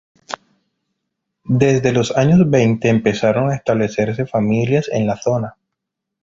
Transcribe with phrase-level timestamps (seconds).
[1.45, 5.57] Desde los años veinte empiezan a establecerse familias en la zona.